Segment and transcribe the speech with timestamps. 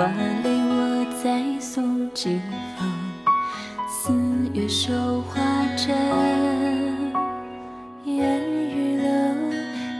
[0.00, 2.40] 花里我在送几
[2.78, 2.88] 封
[3.86, 4.14] 四
[4.54, 5.42] 月收花
[5.76, 5.94] 针，
[8.04, 9.08] 烟雨楼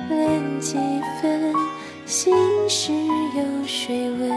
[0.08, 0.78] 连几
[1.20, 1.52] 分，
[2.06, 2.34] 心
[2.66, 4.30] 事有谁问，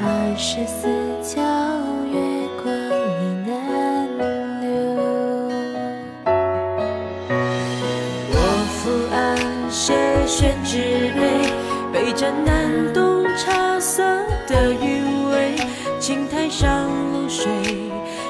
[0.00, 0.88] 二十四
[1.22, 1.42] 桥
[2.10, 2.18] 月
[2.62, 2.72] 光
[3.20, 3.52] 已难
[4.62, 4.70] 留。
[8.32, 8.34] 我
[8.72, 8.80] 伏
[9.14, 9.36] 案
[9.70, 9.92] 写
[10.26, 10.78] 宣纸
[11.10, 11.52] 泪，
[11.92, 13.09] 杯盏南东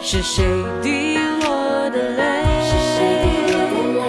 [0.03, 0.43] 是谁
[0.83, 2.23] 滴落的泪？
[2.65, 4.01] 是谁滴落的泪？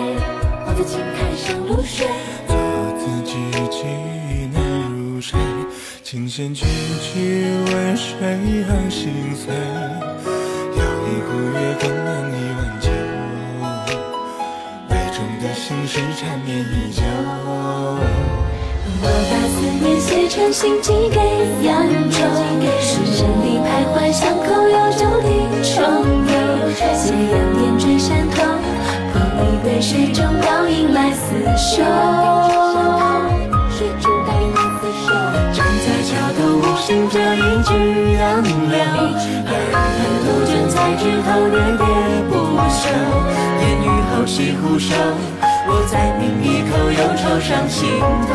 [0.66, 2.08] 我的青苔上露水。
[2.48, 2.56] 做
[2.98, 3.32] 自己
[3.70, 3.78] 既
[4.54, 4.58] 难
[4.90, 5.38] 入睡，
[6.02, 6.66] 琴弦曲
[7.02, 7.12] 曲
[7.68, 8.10] 为谁
[8.68, 9.54] 而心碎？
[10.78, 12.88] 摇一壶月光酿一碗酒，
[14.88, 17.04] 杯中的心事缠绵依旧。
[19.04, 21.18] 我把思念写成信寄给
[21.68, 21.70] 扬
[22.10, 22.16] 州，
[31.42, 31.76] 影来厮守。
[33.70, 35.10] 水中倒影来厮守。
[35.54, 37.70] 站在桥头，无心这一句
[38.18, 38.78] 杨柳，
[39.74, 41.84] 二人杜鹃在枝头喋喋
[42.30, 42.32] 不
[42.70, 42.80] 休。
[43.62, 44.94] 烟雨后西湖收，
[45.68, 47.80] 我再抿一口忧愁上心
[48.30, 48.32] 头。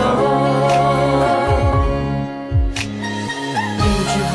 [3.78, 4.34] 烟雨之后，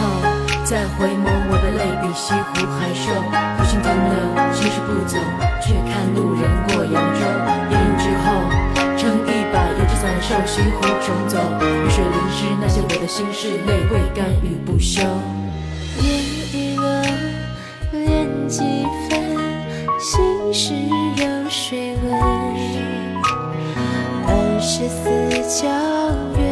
[0.64, 3.04] 再回眸，我的泪比西湖还瘦。
[3.58, 4.16] 不心停留，
[4.54, 5.18] 心事不走，
[5.62, 6.31] 却看路
[10.54, 11.38] 西湖重走。
[11.62, 15.02] 雨水淋湿那些我的心事，泪未干雨不休。
[16.02, 16.06] 烟
[16.52, 17.02] 雨落，
[17.94, 18.60] 恋几
[19.10, 19.40] 分，
[19.98, 20.74] 心事
[21.16, 22.12] 有谁问。
[24.28, 24.30] 二
[24.60, 25.08] 十四
[25.48, 25.70] 桥
[26.38, 26.51] 月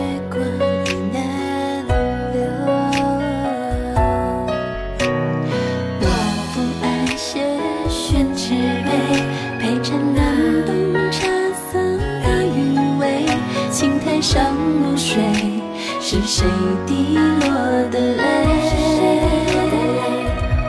[16.11, 16.47] 是谁
[16.87, 17.47] 滴落
[17.91, 18.23] 的泪？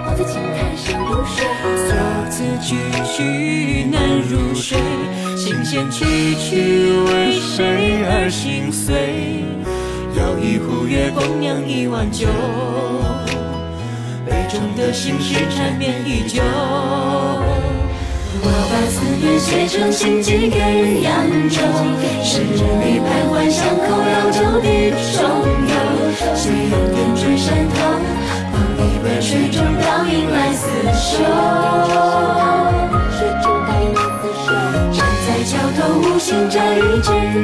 [0.04, 1.48] 我在青苔上露水。
[1.88, 1.96] 错
[2.28, 2.76] 字句
[3.16, 4.76] 句难入睡，
[5.38, 9.46] 琴弦曲曲为谁而心碎？
[10.14, 12.26] 摇一壶月光酿一碗酒，
[14.26, 16.42] 杯中的心事缠绵依旧。
[18.42, 21.62] 我把思念写成信寄给扬州，
[22.22, 23.00] 时里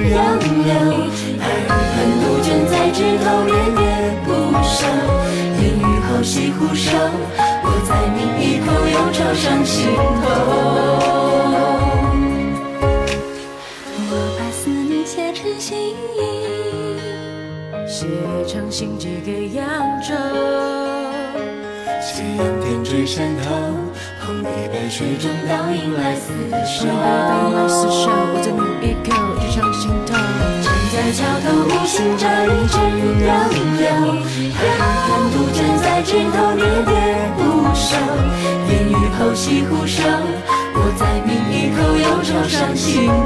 [0.05, 0.73] 杨柳，
[1.41, 1.45] 二
[1.97, 3.81] 人杜鹃在枝头喋喋
[4.25, 4.29] 不
[4.63, 4.77] 休。
[5.61, 6.87] 烟雨后西湖瘦，
[7.63, 10.25] 我再抿一口忧愁上心头。
[14.09, 15.95] 我把思念写成信。
[17.89, 18.07] 写
[18.47, 19.65] 成信寄给扬
[20.03, 20.76] 州。
[22.17, 23.53] 夕阳点缀山头，
[24.25, 26.33] 捧一杯水中倒影来厮
[26.65, 26.89] 守。
[26.89, 30.17] 当来厮守，我再抿一口，直上心头。
[30.65, 32.81] 站在桥头，无心这一枝
[33.21, 33.29] 杨
[33.77, 33.85] 柳，
[34.57, 34.65] 二
[35.05, 36.91] 看杜鹃在枝头喋喋
[37.37, 37.39] 不
[37.77, 37.85] 休。
[38.71, 40.01] 烟雨后西湖收，
[40.73, 43.13] 我再抿一口忧愁上心